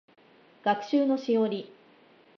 [0.63, 1.71] 学習のしおり